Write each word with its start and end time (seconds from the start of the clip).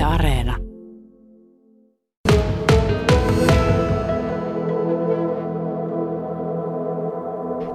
Yle 0.00 0.06
Areena. 0.06 0.56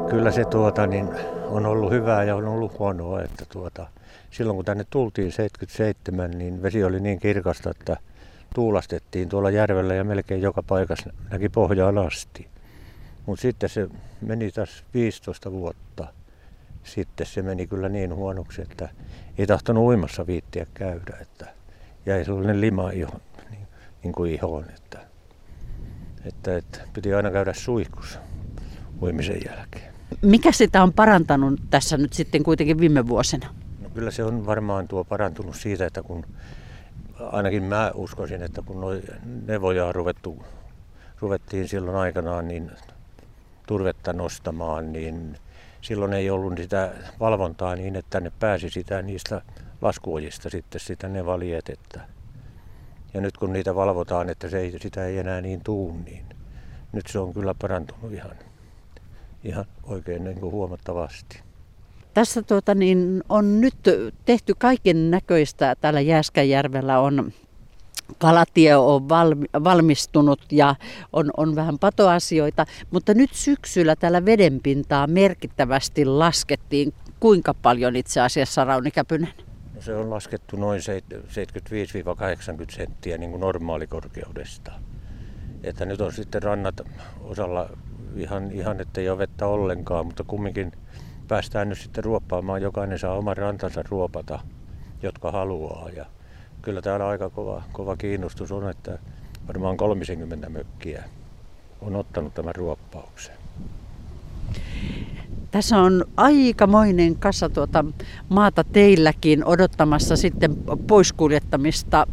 Kyllä 0.09 0.31
se 0.31 0.45
tuota, 0.45 0.87
niin 0.87 1.09
on 1.47 1.65
ollut 1.65 1.91
hyvää 1.91 2.23
ja 2.23 2.35
on 2.35 2.47
ollut 2.47 2.79
huonoa, 2.79 3.21
että 3.21 3.45
tuota, 3.51 3.87
silloin 4.31 4.55
kun 4.55 4.65
tänne 4.65 4.85
tultiin 4.89 5.31
77, 5.31 6.31
niin 6.31 6.63
vesi 6.63 6.83
oli 6.83 6.99
niin 6.99 7.19
kirkasta, 7.19 7.69
että 7.69 7.97
tuulastettiin 8.55 9.29
tuolla 9.29 9.49
järvellä 9.49 9.93
ja 9.93 10.03
melkein 10.03 10.41
joka 10.41 10.63
paikassa 10.63 11.13
näki 11.31 11.49
pohjaan 11.49 11.97
asti. 11.97 12.47
Mutta 13.25 13.41
sitten 13.41 13.69
se 13.69 13.87
meni 14.21 14.51
taas 14.51 14.83
15 14.93 15.51
vuotta. 15.51 16.07
Sitten 16.83 17.27
se 17.27 17.41
meni 17.41 17.67
kyllä 17.67 17.89
niin 17.89 18.15
huonoksi, 18.15 18.61
että 18.61 18.89
ei 19.37 19.47
tahtonut 19.47 19.83
uimassa 19.83 20.27
viittiä 20.27 20.65
käydä, 20.73 21.17
että 21.21 21.64
jäi 22.05 22.25
sellainen 22.25 22.61
lima 22.61 22.89
ihon, 22.89 23.21
niin, 23.51 23.67
niin 24.03 24.13
kuin 24.13 24.33
ihoon, 24.33 24.65
että, 24.75 24.99
että, 26.25 26.57
että 26.57 26.79
piti 26.93 27.13
aina 27.13 27.31
käydä 27.31 27.53
suihkussa 27.53 28.19
uimisen 29.01 29.41
jälkeen. 29.45 29.95
Mikä 30.21 30.51
sitä 30.51 30.83
on 30.83 30.93
parantanut 30.93 31.61
tässä 31.69 31.97
nyt 31.97 32.13
sitten 32.13 32.43
kuitenkin 32.43 32.79
viime 32.79 33.07
vuosina? 33.07 33.47
No 33.81 33.89
kyllä 33.89 34.11
se 34.11 34.23
on 34.23 34.45
varmaan 34.45 34.87
tuo 34.87 35.03
parantunut 35.03 35.55
siitä, 35.55 35.85
että 35.85 36.03
kun 36.03 36.25
ainakin 37.19 37.63
mä 37.63 37.91
uskoisin, 37.95 38.43
että 38.43 38.61
kun 38.61 38.81
noi 38.81 39.01
nevoja 39.47 39.91
ruvettu, 39.91 40.45
ruvettiin 41.19 41.67
silloin 41.67 41.97
aikanaan 41.97 42.47
niin 42.47 42.71
turvetta 43.67 44.13
nostamaan, 44.13 44.93
niin 44.93 45.37
silloin 45.81 46.13
ei 46.13 46.29
ollut 46.29 46.57
sitä 46.57 46.91
valvontaa 47.19 47.75
niin, 47.75 47.95
että 47.95 48.19
ne 48.19 48.31
pääsi 48.39 48.69
sitä 48.69 49.01
niistä 49.01 49.41
laskuojista 49.81 50.49
sitten 50.49 50.81
sitä 50.81 51.07
nevalietettä. 51.07 52.01
Ja 53.13 53.21
nyt 53.21 53.37
kun 53.37 53.53
niitä 53.53 53.75
valvotaan, 53.75 54.29
että 54.29 54.49
se 54.49 54.59
ei, 54.59 54.79
sitä 54.81 55.05
ei 55.05 55.17
enää 55.17 55.41
niin 55.41 55.61
tuu, 55.63 55.97
niin 56.05 56.25
nyt 56.91 57.07
se 57.07 57.19
on 57.19 57.33
kyllä 57.33 57.55
parantunut 57.61 58.13
ihan, 58.13 58.35
ihan 59.43 59.65
oikein 59.83 60.23
niin 60.23 60.39
kuin 60.39 60.51
huomattavasti. 60.51 61.41
Tässä 62.13 62.41
tuota, 62.41 62.75
niin 62.75 63.23
on 63.29 63.61
nyt 63.61 63.75
tehty 64.25 64.53
kaiken 64.57 65.11
näköistä. 65.11 65.75
Täällä 65.81 66.01
Jääskäjärvellä 66.01 66.99
on 66.99 67.31
kalatie 68.17 68.75
on 68.75 69.09
valmi, 69.09 69.45
valmistunut 69.63 70.41
ja 70.51 70.75
on, 71.13 71.31
on 71.37 71.55
vähän 71.55 71.79
patoasioita, 71.79 72.65
mutta 72.91 73.13
nyt 73.13 73.33
syksyllä 73.33 73.95
tällä 73.95 74.25
vedenpintaa 74.25 75.07
merkittävästi 75.07 76.05
laskettiin. 76.05 76.93
Kuinka 77.19 77.53
paljon 77.53 77.95
itse 77.95 78.21
asiassa 78.21 78.63
Rauni 78.63 78.91
Käpynen? 78.91 79.33
No 79.75 79.81
se 79.81 79.95
on 79.95 80.09
laskettu 80.09 80.57
noin 80.57 80.81
75-80 80.81 80.85
senttiä 82.69 83.17
niin 83.17 83.31
kuin 83.31 83.41
normaalikorkeudesta. 83.41 84.71
Että 85.63 85.85
nyt 85.85 86.01
on 86.01 86.13
sitten 86.13 86.43
rannat 86.43 86.81
osalla 87.21 87.69
ihan, 88.15 88.51
ihan 88.51 88.81
ettei 88.81 89.09
ole 89.09 89.17
vettä 89.17 89.47
ollenkaan, 89.47 90.05
mutta 90.05 90.23
kumminkin 90.23 90.71
päästään 91.27 91.69
nyt 91.69 91.77
sitten 91.77 92.03
ruoppaamaan. 92.03 92.61
Jokainen 92.61 92.99
saa 92.99 93.17
oman 93.17 93.37
rantansa 93.37 93.83
ruopata, 93.89 94.39
jotka 95.01 95.31
haluaa. 95.31 95.89
Ja 95.89 96.05
kyllä 96.61 96.81
täällä 96.81 97.07
aika 97.07 97.29
kova, 97.29 97.63
kova 97.71 97.97
kiinnostus 97.97 98.51
on, 98.51 98.69
että 98.69 98.99
varmaan 99.47 99.77
30 99.77 100.49
mökkiä 100.49 101.03
on 101.81 101.95
ottanut 101.95 102.33
tämän 102.33 102.55
ruoppauksen. 102.55 103.44
Tässä 105.55 105.77
on 105.77 106.05
aikamoinen 106.17 107.15
kasa 107.15 107.49
tuota 107.49 107.85
maata 108.29 108.63
teilläkin 108.63 109.45
odottamassa 109.45 110.15
sitten 110.15 110.55
poiskuljettamista. 110.87 112.07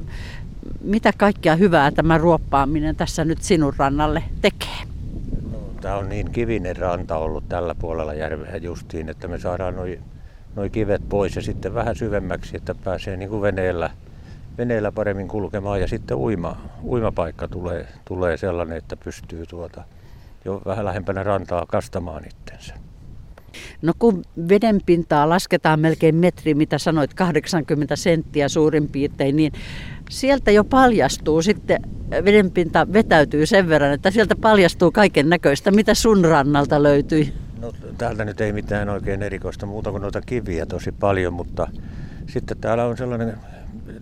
Mitä 0.80 1.12
kaikkea 1.16 1.56
hyvää 1.56 1.90
tämä 1.90 2.18
ruoppaaminen 2.18 2.96
tässä 2.96 3.24
nyt 3.24 3.42
sinun 3.42 3.72
rannalle 3.76 4.22
tekee? 4.42 4.78
No, 5.52 5.58
tämä 5.80 5.96
on 5.96 6.08
niin 6.08 6.30
kivinen 6.30 6.76
ranta 6.76 7.16
ollut 7.16 7.48
tällä 7.48 7.74
puolella 7.74 8.14
järveä 8.14 8.56
justiin, 8.56 9.08
että 9.08 9.28
me 9.28 9.38
saadaan 9.38 9.76
noin 9.76 10.00
noi 10.56 10.70
kivet 10.70 11.02
pois 11.08 11.36
ja 11.36 11.42
sitten 11.42 11.74
vähän 11.74 11.96
syvemmäksi, 11.96 12.56
että 12.56 12.74
pääsee 12.74 13.16
niin 13.16 13.28
kuin 13.28 13.42
veneellä, 13.42 13.90
veneellä 14.58 14.92
paremmin 14.92 15.28
kulkemaan 15.28 15.80
ja 15.80 15.88
sitten 15.88 16.16
uima, 16.16 16.56
uimapaikka 16.84 17.48
tulee, 17.48 17.88
tulee 18.04 18.36
sellainen, 18.36 18.78
että 18.78 18.96
pystyy 18.96 19.46
tuota, 19.46 19.84
jo 20.44 20.62
vähän 20.66 20.84
lähempänä 20.84 21.22
rantaa 21.22 21.66
kastamaan 21.66 22.24
itsensä. 22.24 22.91
No 23.82 23.92
kun 23.98 24.22
vedenpintaa 24.48 25.28
lasketaan 25.28 25.80
melkein 25.80 26.14
metri, 26.14 26.54
mitä 26.54 26.78
sanoit, 26.78 27.14
80 27.14 27.96
senttiä 27.96 28.48
suurin 28.48 28.88
piirtein, 28.88 29.36
niin 29.36 29.52
sieltä 30.10 30.50
jo 30.50 30.64
paljastuu 30.64 31.42
sitten, 31.42 31.82
vedenpinta 32.10 32.92
vetäytyy 32.92 33.46
sen 33.46 33.68
verran, 33.68 33.92
että 33.92 34.10
sieltä 34.10 34.36
paljastuu 34.36 34.90
kaiken 34.90 35.28
näköistä. 35.28 35.70
Mitä 35.70 35.94
sun 35.94 36.24
rannalta 36.24 36.82
löytyi? 36.82 37.32
No 37.60 37.72
täältä 37.98 38.24
nyt 38.24 38.40
ei 38.40 38.52
mitään 38.52 38.88
oikein 38.88 39.22
erikoista 39.22 39.66
muuta 39.66 39.90
kuin 39.90 40.00
noita 40.00 40.20
kiviä 40.20 40.66
tosi 40.66 40.92
paljon, 40.92 41.32
mutta 41.32 41.68
sitten 42.26 42.58
täällä 42.58 42.84
on 42.84 42.96
sellainen 42.96 43.36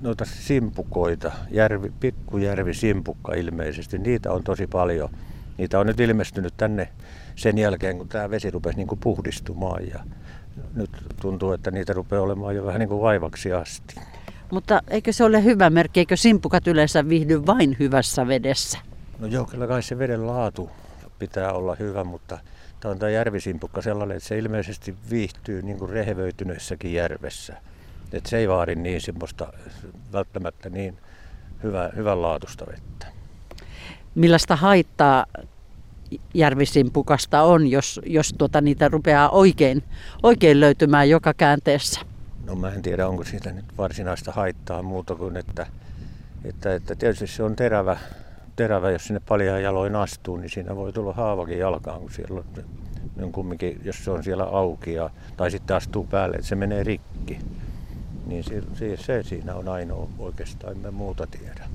noita 0.03 0.25
simpukoita, 0.25 1.33
järvi, 1.51 1.93
pikkujärvi 2.01 2.75
simpukka 2.75 3.35
ilmeisesti, 3.35 3.99
niitä 3.99 4.33
on 4.33 4.43
tosi 4.43 4.67
paljon. 4.67 5.09
Niitä 5.59 5.79
on 5.79 5.87
nyt 5.87 6.01
ilmestynyt 6.01 6.55
tänne 6.57 6.89
sen 7.37 7.59
jälkeen, 7.59 7.99
kun 7.99 8.09
tämä 8.09 8.31
vesi 8.31 8.51
rupesi 8.51 8.77
niin 8.77 8.87
kuin 8.87 8.99
puhdistumaan 8.99 9.89
ja 9.89 10.01
nyt 10.75 10.91
tuntuu, 11.21 11.53
että 11.53 11.71
niitä 11.71 11.93
rupeaa 11.93 12.23
olemaan 12.23 12.57
jo 12.57 12.67
vähän 12.67 12.79
niin 12.79 12.89
kuin 12.89 13.01
vaivaksi 13.01 13.53
asti. 13.53 13.95
Mutta 14.51 14.83
eikö 14.89 15.13
se 15.13 15.25
ole 15.25 15.45
hyvä 15.45 15.71
merkki, 15.71 16.01
eikö 16.01 16.17
simpukat 16.17 16.67
yleensä 16.67 17.09
viihdy 17.09 17.47
vain 17.47 17.77
hyvässä 17.79 18.29
vedessä? 18.29 18.79
No 19.19 19.27
joo, 19.27 19.45
kyllä 19.45 19.67
kai 19.67 19.83
se 19.83 19.99
veden 19.99 20.27
laatu 20.27 20.71
pitää 21.19 21.53
olla 21.53 21.75
hyvä, 21.75 22.05
mutta 22.05 22.39
tämä 22.81 22.93
on 22.93 22.99
tämä 22.99 23.11
järvisimpukka 23.11 23.83
sellainen, 23.83 24.17
että 24.17 24.29
se 24.29 24.39
ilmeisesti 24.39 24.97
viihtyy 25.11 25.63
niin 25.63 25.79
kuin 25.79 25.91
rehevöityneessäkin 25.91 26.93
järvessä. 26.93 27.57
Että 28.13 28.31
se 28.31 28.39
ei 28.39 28.49
vaadi 28.49 28.75
niin 28.75 29.01
semmoista 29.01 29.53
välttämättä 30.13 30.71
niin 30.71 30.99
hyvä, 31.63 31.91
hyvänlaatuista 31.97 32.67
vettä. 32.67 33.07
Millaista 34.15 34.57
haittaa 34.57 35.27
järvisimpukasta 36.35 37.43
on, 37.43 37.67
jos, 37.67 38.01
jos 38.07 38.35
tuota 38.39 38.61
niitä 38.61 38.89
rupeaa 38.89 39.29
oikein, 39.29 39.83
oikein 40.23 40.61
löytymään 40.61 41.11
joka 41.11 41.35
käänteessä? 41.35 42.01
No 42.47 42.55
mä 42.55 42.73
en 42.73 42.83
tiedä, 42.83 43.09
onko 43.09 43.25
siitä 43.25 43.53
nyt 43.53 43.65
varsinaista 43.79 44.33
haittaa 44.33 44.83
muuta 44.83 45.15
kuin, 45.15 45.37
että, 45.37 45.67
että, 46.45 46.75
että 46.75 46.95
tietysti 46.95 47.27
se 47.27 47.43
on 47.43 47.57
terävä, 47.57 47.97
terävä, 48.57 48.91
jos 48.91 49.05
sinne 49.05 49.21
paljon 49.29 49.63
jaloin 49.63 49.97
astuu, 49.97 50.37
niin 50.37 50.51
siinä 50.51 50.77
voi 50.77 50.93
tulla 50.93 51.13
haavakin 51.13 51.59
jalkaan, 51.59 52.01
kun 52.01 52.11
siellä 52.11 52.41
on, 52.41 52.65
on 53.23 53.33
kumminkin, 53.33 53.81
jos 53.85 54.05
se 54.05 54.11
on 54.11 54.25
siellä 54.25 54.45
auki 54.45 54.95
ja, 54.95 55.11
tai 55.37 55.51
sitten 55.51 55.77
astuu 55.77 56.05
päälle, 56.05 56.37
että 56.37 56.49
se 56.49 56.57
menee 56.57 56.83
rikki. 56.83 57.39
Niin 58.27 58.45
se, 58.45 58.63
se, 58.75 58.97
se 58.97 59.23
siinä 59.23 59.55
on 59.55 59.69
ainoa 59.69 60.09
oikeastaan, 60.19 60.87
en 60.87 60.95
muuta 60.95 61.27
tiedä. 61.27 61.69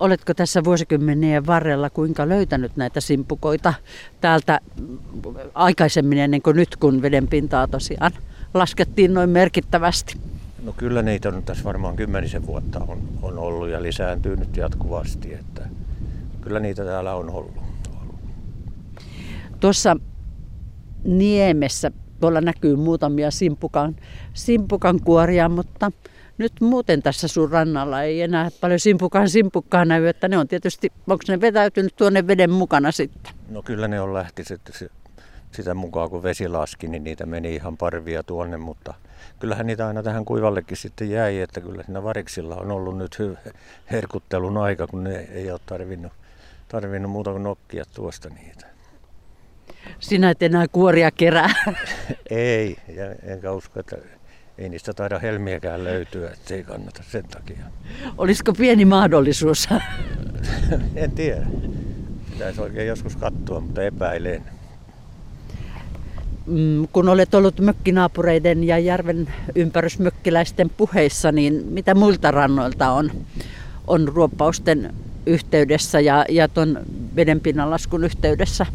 Oletko 0.00 0.34
tässä 0.34 0.64
vuosikymmenien 0.64 1.46
varrella 1.46 1.90
kuinka 1.90 2.28
löytänyt 2.28 2.76
näitä 2.76 3.00
simpukoita 3.00 3.74
täältä 4.20 4.60
aikaisemmin 5.54 6.18
ennen 6.18 6.42
kuin 6.42 6.56
nyt, 6.56 6.76
kun 6.76 7.02
veden 7.02 7.28
pintaa 7.28 7.66
tosiaan 7.66 8.12
laskettiin 8.54 9.14
noin 9.14 9.30
merkittävästi? 9.30 10.16
No 10.64 10.72
kyllä 10.72 11.02
niitä 11.02 11.28
on 11.28 11.42
tässä 11.42 11.64
varmaan 11.64 11.96
kymmenisen 11.96 12.46
vuotta 12.46 12.80
on, 12.88 12.98
on 13.22 13.38
ollut 13.38 13.68
ja 13.68 13.82
lisääntyy 13.82 14.36
nyt 14.36 14.56
jatkuvasti, 14.56 15.34
että 15.34 15.68
kyllä 16.40 16.60
niitä 16.60 16.84
täällä 16.84 17.14
on 17.14 17.30
ollut. 17.30 17.54
Tuossa 19.60 19.96
Niemessä 21.04 21.90
tuolla 22.20 22.40
näkyy 22.40 22.76
muutamia 22.76 23.30
simpukan, 23.30 23.96
simpukan 24.34 25.00
kuoria, 25.00 25.48
mutta 25.48 25.92
nyt 26.40 26.52
muuten 26.60 27.02
tässä 27.02 27.28
sun 27.28 27.50
rannalla 27.50 28.02
ei 28.02 28.22
enää 28.22 28.48
paljon 28.60 28.80
simpukkaan 28.80 29.28
simpukkaa 29.28 29.84
näy, 29.84 30.06
että 30.06 30.28
ne 30.28 30.38
on 30.38 30.48
tietysti, 30.48 30.92
onko 31.06 31.24
ne 31.28 31.40
vetäytynyt 31.40 31.96
tuonne 31.96 32.26
veden 32.26 32.50
mukana 32.50 32.92
sitten? 32.92 33.32
No 33.48 33.62
kyllä 33.62 33.88
ne 33.88 34.00
on 34.00 34.14
lähti 34.14 34.44
sitten 34.44 34.74
sitä 35.52 35.74
mukaan, 35.74 36.10
kun 36.10 36.22
vesi 36.22 36.48
laski, 36.48 36.88
niin 36.88 37.04
niitä 37.04 37.26
meni 37.26 37.54
ihan 37.54 37.76
parvia 37.76 38.22
tuonne, 38.22 38.56
mutta 38.56 38.94
kyllähän 39.40 39.66
niitä 39.66 39.86
aina 39.86 40.02
tähän 40.02 40.24
kuivallekin 40.24 40.76
sitten 40.76 41.10
jäi, 41.10 41.40
että 41.40 41.60
kyllä 41.60 41.82
siinä 41.82 42.02
variksilla 42.02 42.56
on 42.56 42.70
ollut 42.70 42.98
nyt 42.98 43.18
hy- 43.18 43.52
herkuttelun 43.90 44.56
aika, 44.56 44.86
kun 44.86 45.04
ne 45.04 45.16
ei 45.16 45.50
ole 45.50 45.60
tarvinnut, 45.66 46.12
tarvinnut 46.68 47.12
muuta 47.12 47.30
kuin 47.30 47.42
nokkia 47.42 47.84
tuosta 47.94 48.28
niitä. 48.28 48.66
Sinä 50.00 50.30
et 50.30 50.42
enää 50.42 50.66
kuoria 50.68 51.10
kerää. 51.10 51.50
ei, 52.30 52.76
ja 52.88 53.04
enkä 53.22 53.52
usko, 53.52 53.80
että 53.80 53.96
ei 54.60 54.68
niistä 54.68 54.92
taida 54.92 55.18
helmiäkään 55.18 55.84
löytyä, 55.84 56.30
että 56.30 56.54
ei 56.54 56.64
kannata 56.64 57.02
sen 57.08 57.24
takia. 57.24 57.64
Olisiko 58.18 58.52
pieni 58.52 58.84
mahdollisuus? 58.84 59.68
en 60.96 61.10
tiedä. 61.10 61.46
Pitäisi 62.30 62.60
oikein 62.60 62.88
joskus 62.88 63.16
katsoa, 63.16 63.60
mutta 63.60 63.82
epäilen. 63.82 64.42
Mm, 66.46 66.88
kun 66.92 67.08
olet 67.08 67.34
ollut 67.34 67.60
mökkinaapureiden 67.60 68.64
ja 68.64 68.78
järven 68.78 69.28
ympärysmökkiläisten 69.54 70.70
puheissa, 70.70 71.32
niin 71.32 71.66
mitä 71.70 71.94
muilta 71.94 72.30
rannoilta 72.30 72.90
on, 72.90 73.10
on 73.86 74.08
ruoppausten 74.08 74.94
yhteydessä 75.26 76.00
ja, 76.00 76.24
ja 76.28 76.48
tuon 76.48 76.80
vedenpinnan 77.16 77.70
laskun 77.70 78.04
yhteydessä 78.04 78.66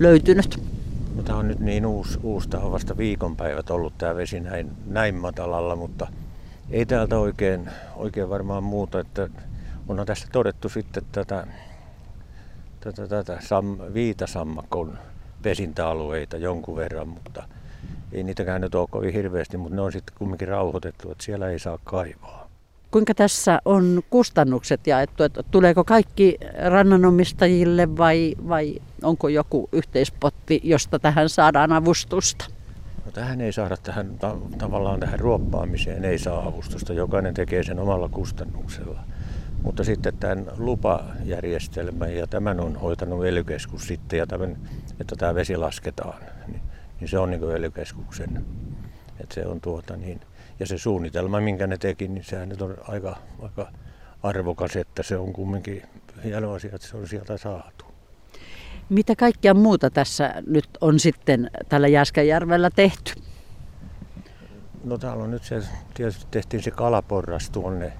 löytynyt? 0.00 0.75
Tämä 1.24 1.38
on 1.38 1.48
nyt 1.48 1.60
niin 1.60 1.86
uusi, 1.86 2.18
uusi 2.22 2.48
tämä 2.48 2.64
on 2.64 2.72
vasta 2.72 2.96
viikonpäivät 2.96 3.70
ollut 3.70 3.98
tämä 3.98 4.16
vesi 4.16 4.40
näin, 4.40 4.70
näin 4.86 5.14
matalalla, 5.14 5.76
mutta 5.76 6.06
ei 6.70 6.86
täältä 6.86 7.18
oikein, 7.18 7.70
oikein 7.96 8.30
varmaan 8.30 8.64
muuta, 8.64 9.00
että 9.00 9.28
onhan 9.88 10.06
tässä 10.06 10.28
todettu 10.32 10.68
sitten 10.68 11.02
tätä, 11.12 11.46
tätä, 12.80 13.08
tätä 13.08 13.38
sam, 13.40 13.78
viitasammakon 13.94 14.98
pesintäalueita 15.42 16.36
jonkun 16.36 16.76
verran, 16.76 17.08
mutta 17.08 17.42
ei 18.12 18.22
niitäkään 18.22 18.60
nyt 18.60 18.74
ole 18.74 18.88
kovin 18.90 19.12
hirveästi, 19.12 19.56
mutta 19.56 19.76
ne 19.76 19.82
on 19.82 19.92
sitten 19.92 20.16
kumminkin 20.18 20.48
rauhoitettu, 20.48 21.10
että 21.10 21.24
siellä 21.24 21.48
ei 21.48 21.58
saa 21.58 21.78
kaivaa. 21.84 22.46
Kuinka 22.90 23.14
tässä 23.14 23.58
on 23.64 24.02
kustannukset 24.10 24.86
jaettu? 24.86 25.22
Että 25.22 25.42
tuleeko 25.42 25.84
kaikki 25.84 26.38
rannanomistajille 26.66 27.96
vai, 27.96 28.34
vai 28.48 28.74
onko 29.06 29.28
joku 29.28 29.68
yhteispotti, 29.72 30.60
josta 30.64 30.98
tähän 30.98 31.28
saadaan 31.28 31.72
avustusta? 31.72 32.44
No, 33.04 33.12
tähän 33.12 33.40
ei 33.40 33.52
saada 33.52 33.76
tähän, 33.76 34.18
tavallaan 34.58 35.00
tähän 35.00 35.20
ruoppaamiseen 35.20 36.04
ei 36.04 36.18
saa 36.18 36.48
avustusta. 36.48 36.92
Jokainen 36.92 37.34
tekee 37.34 37.62
sen 37.62 37.78
omalla 37.78 38.08
kustannuksella. 38.08 39.00
Mutta 39.62 39.84
sitten 39.84 40.16
tämän 40.16 40.46
lupajärjestelmän 40.58 42.16
ja 42.16 42.26
tämän 42.26 42.60
on 42.60 42.76
hoitanut 42.76 43.26
ely 43.26 43.44
sitten 43.76 44.18
ja 44.18 44.26
tämän, 44.26 44.56
että 45.00 45.16
tämä 45.16 45.34
vesi 45.34 45.56
lasketaan, 45.56 46.22
niin, 46.46 46.62
niin 47.00 47.08
se 47.08 47.18
on 47.18 47.30
niin 47.30 47.56
ely 47.56 47.72
Että 49.20 49.34
se 49.34 49.46
on 49.46 49.60
tuota 49.60 49.96
niin, 49.96 50.20
ja 50.60 50.66
se 50.66 50.78
suunnitelma, 50.78 51.40
minkä 51.40 51.66
ne 51.66 51.78
teki, 51.78 52.08
niin 52.08 52.24
sehän 52.24 52.48
nyt 52.48 52.62
on 52.62 52.74
aika, 52.88 53.16
aika 53.42 53.72
arvokas, 54.22 54.76
että 54.76 55.02
se 55.02 55.16
on 55.16 55.32
kumminkin 55.32 55.82
hieno 56.24 56.52
asia, 56.52 56.74
että 56.74 56.88
se 56.88 56.96
on 56.96 57.08
sieltä 57.08 57.36
saatu. 57.36 57.85
Mitä 58.88 59.16
kaikkea 59.16 59.54
muuta 59.54 59.90
tässä 59.90 60.34
nyt 60.46 60.68
on 60.80 61.00
sitten 61.00 61.50
tällä 61.68 61.88
Jääskäjärvellä 61.88 62.70
tehty? 62.70 63.12
No 64.84 64.98
täällä 64.98 65.24
on 65.24 65.30
nyt 65.30 65.44
se, 65.44 65.62
tietysti 65.94 66.26
tehtiin 66.30 66.62
se 66.62 66.70
kalaporras 66.70 67.50
tuonne, 67.50 67.92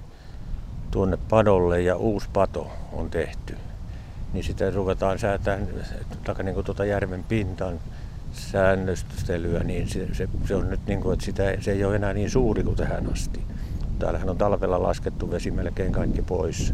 tuonne 0.91 1.17
padolle 1.29 1.81
ja 1.81 1.95
uusi 1.95 2.29
pato 2.33 2.71
on 2.93 3.09
tehty. 3.09 3.55
Niin 4.33 4.43
sitä 4.43 4.71
ruvetaan 4.71 5.19
säätämään, 5.19 5.67
tai 6.23 6.43
niin 6.43 6.53
kuin 6.53 6.65
tuota 6.65 6.85
järven 6.85 7.23
pintan 7.23 7.79
säännöstelyä, 8.33 9.63
niin 9.63 9.87
se, 9.89 10.07
se, 10.13 10.29
se 10.47 10.55
on 10.55 10.69
nyt 10.69 10.85
niin 10.87 11.01
kuin, 11.01 11.13
että 11.13 11.25
sitä, 11.25 11.43
se 11.61 11.71
ei 11.71 11.85
ole 11.85 11.95
enää 11.95 12.13
niin 12.13 12.29
suuri 12.29 12.63
kuin 12.63 12.75
tähän 12.75 13.11
asti. 13.13 13.41
Täällähän 13.99 14.29
on 14.29 14.37
talvella 14.37 14.83
laskettu 14.83 15.31
vesi 15.31 15.51
melkein 15.51 15.91
kaikki 15.91 16.21
pois. 16.21 16.73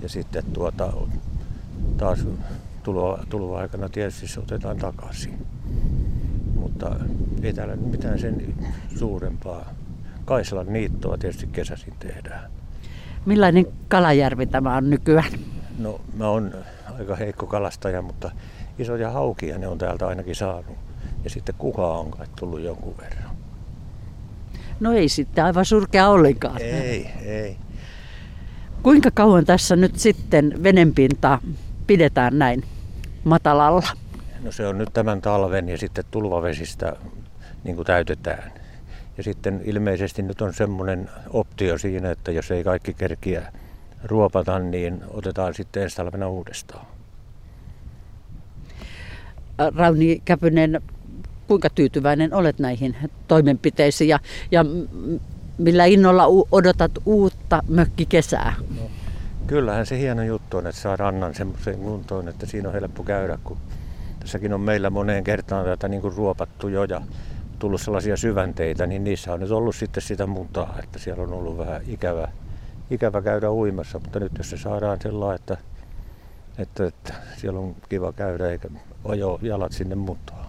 Ja 0.00 0.08
sitten 0.08 0.44
tuota, 0.52 0.92
taas 1.96 2.26
tuloa, 2.84 3.24
tuloa 3.28 3.60
aikana 3.60 3.88
tietysti 3.88 4.28
se 4.28 4.40
otetaan 4.40 4.76
takaisin. 4.76 5.46
Mutta 6.54 6.96
ei 7.42 7.52
täällä 7.52 7.76
mitään 7.76 8.18
sen 8.18 8.54
suurempaa. 8.98 9.74
Kaisalan 10.24 10.72
niittoa 10.72 11.18
tietysti 11.18 11.46
kesäsin 11.46 11.94
tehdään. 11.98 12.50
Millainen 13.26 13.66
kalajärvi 13.88 14.46
tämä 14.46 14.76
on 14.76 14.90
nykyään? 14.90 15.32
No 15.78 16.00
mä 16.16 16.28
oon 16.28 16.54
aika 16.98 17.16
heikko 17.16 17.46
kalastaja, 17.46 18.02
mutta 18.02 18.30
isoja 18.78 19.10
haukia 19.10 19.58
ne 19.58 19.68
on 19.68 19.78
täältä 19.78 20.06
ainakin 20.06 20.34
saanut. 20.34 20.76
Ja 21.24 21.30
sitten 21.30 21.54
kuhaa 21.58 21.98
on 21.98 22.10
kai 22.10 22.26
tullut 22.38 22.60
jonkun 22.60 22.94
verran. 22.98 23.36
No 24.80 24.92
ei 24.92 25.08
sitten 25.08 25.44
aivan 25.44 25.64
surkea 25.64 26.08
ollenkaan. 26.08 26.62
Ei, 26.62 27.10
ei. 27.24 27.56
Kuinka 28.82 29.10
kauan 29.14 29.44
tässä 29.44 29.76
nyt 29.76 29.98
sitten 29.98 30.54
venenpinta 30.62 31.38
pidetään 31.86 32.38
näin 32.38 32.64
matalalla? 33.24 33.86
No 34.42 34.52
se 34.52 34.66
on 34.66 34.78
nyt 34.78 34.88
tämän 34.92 35.20
talven 35.20 35.68
ja 35.68 35.78
sitten 35.78 36.04
tulvavesistä 36.10 36.96
niin 37.64 37.76
kuin 37.76 37.86
täytetään. 37.86 38.52
Ja 39.16 39.22
sitten 39.22 39.60
ilmeisesti 39.64 40.22
nyt 40.22 40.40
on 40.40 40.54
semmoinen 40.54 41.10
optio 41.30 41.78
siinä, 41.78 42.10
että 42.10 42.32
jos 42.32 42.50
ei 42.50 42.64
kaikki 42.64 42.94
kerkiä 42.94 43.52
ruopata, 44.04 44.58
niin 44.58 45.00
otetaan 45.10 45.54
sitten 45.54 45.82
ensi 45.82 45.96
talvena 45.96 46.28
uudestaan. 46.28 46.86
Rauni 49.76 50.22
Käpynen, 50.24 50.82
kuinka 51.46 51.70
tyytyväinen 51.70 52.34
olet 52.34 52.58
näihin 52.58 52.96
toimenpiteisiin 53.28 54.08
ja, 54.08 54.18
ja 54.50 54.64
millä 55.58 55.84
innolla 55.84 56.26
odotat 56.52 56.92
uutta 57.04 57.62
mökkikesää? 57.68 58.54
No, 58.76 58.90
kyllähän 59.46 59.86
se 59.86 59.98
hieno 59.98 60.22
juttu 60.22 60.56
on, 60.56 60.66
että 60.66 60.80
saa 60.80 60.96
rannan 60.96 61.34
semmoiseen 61.34 61.78
kuntoon, 61.78 62.28
että 62.28 62.46
siinä 62.46 62.68
on 62.68 62.74
helppo 62.74 63.02
käydä, 63.02 63.38
kun 63.44 63.56
tässäkin 64.20 64.52
on 64.52 64.60
meillä 64.60 64.90
moneen 64.90 65.24
kertaan 65.24 65.64
tätä 65.64 65.88
niin 65.88 66.02
kuin 66.02 66.16
ruopattu 66.16 66.68
jo 66.68 66.84
ja 66.84 67.02
tullut 67.58 67.80
sellaisia 67.80 68.16
syvänteitä, 68.16 68.86
niin 68.86 69.04
niissä 69.04 69.32
on 69.32 69.40
nyt 69.40 69.50
ollut 69.50 69.76
sitten 69.76 70.02
sitä 70.02 70.26
mutaa, 70.26 70.78
että 70.82 70.98
siellä 70.98 71.22
on 71.22 71.32
ollut 71.32 71.58
vähän 71.58 71.82
ikävä, 71.86 72.28
ikävä 72.90 73.22
käydä 73.22 73.50
uimassa, 73.50 73.98
mutta 73.98 74.20
nyt 74.20 74.32
jos 74.38 74.50
se 74.50 74.56
saadaan 74.56 74.98
sellainen, 75.02 75.40
että, 75.40 75.56
että, 76.58 76.86
että 76.86 77.14
siellä 77.36 77.60
on 77.60 77.76
kiva 77.88 78.12
käydä 78.12 78.50
eikä 78.50 78.68
ajo 79.04 79.38
jalat 79.42 79.72
sinne 79.72 79.94
mutaan. 79.94 80.46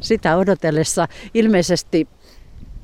Sitä 0.00 0.36
odotellessa 0.36 1.08
ilmeisesti 1.34 2.08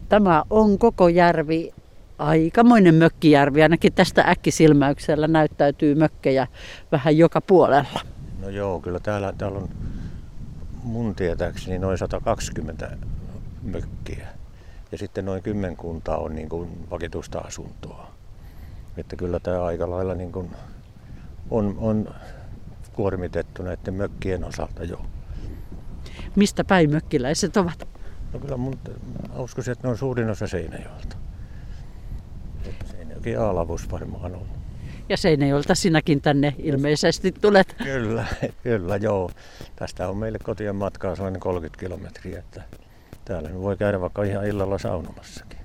tämä 0.08 0.42
on 0.50 0.78
koko 0.78 1.08
järvi 1.08 1.72
aikamoinen 2.20 2.94
mökkijärvi. 2.94 3.62
Ainakin 3.62 3.92
tästä 3.92 4.22
äkkisilmäyksellä 4.22 5.28
näyttäytyy 5.28 5.94
mökkejä 5.94 6.46
vähän 6.92 7.18
joka 7.18 7.40
puolella. 7.40 8.00
No 8.40 8.48
joo, 8.48 8.80
kyllä 8.80 9.00
täällä, 9.00 9.32
täällä 9.38 9.58
on 9.58 9.68
mun 10.82 11.14
tietääkseni 11.14 11.78
noin 11.78 11.98
120 11.98 12.96
mökkiä. 13.62 14.28
Ja 14.92 14.98
sitten 14.98 15.24
noin 15.24 15.42
kymmenkunta 15.42 16.16
on 16.16 16.34
niin 16.34 16.48
kuin 16.48 16.86
vakituista 16.90 17.38
asuntoa. 17.38 18.10
Että 18.96 19.16
kyllä 19.16 19.40
tämä 19.40 19.64
aika 19.64 19.90
lailla 19.90 20.14
niin 20.14 20.32
kuin 20.32 20.50
on, 21.50 21.76
on 21.78 22.14
kuormitettu 22.92 23.62
näiden 23.62 23.94
mökkien 23.94 24.44
osalta 24.44 24.84
jo. 24.84 25.06
Mistä 26.36 26.64
päin 26.64 26.90
mökkiläiset 26.90 27.56
ovat? 27.56 27.88
No 28.32 28.38
kyllä 28.38 28.56
mun 28.56 28.78
uskoisin, 29.36 29.72
että 29.72 29.88
ne 29.88 29.90
on 29.90 29.98
suurin 29.98 30.30
osa 30.30 30.46
Seinäjoelta. 30.46 31.19
Seinäjoki 33.22 33.36
Aalavus 33.36 33.90
varmaan 33.90 34.34
on. 34.34 34.46
Ja 35.08 35.16
Seinäjoelta 35.16 35.74
sinäkin 35.74 36.20
tänne 36.20 36.54
ilmeisesti 36.58 37.32
tulet. 37.32 37.76
Kyllä, 37.84 38.24
kyllä 38.62 38.96
joo. 38.96 39.30
Tästä 39.76 40.08
on 40.08 40.16
meille 40.16 40.38
kotien 40.38 40.76
matkaa 40.76 41.16
sellainen 41.16 41.40
30 41.40 41.80
kilometriä, 41.80 42.38
että 42.38 42.62
täällä 43.24 43.50
voi 43.54 43.76
käydä 43.76 44.00
vaikka 44.00 44.22
ihan 44.22 44.46
illalla 44.46 44.78
saunomassakin. 44.78 45.59